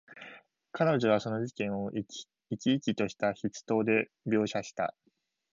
[0.71, 4.95] 彼女はその事件を、生き生きとした筆致で描写した。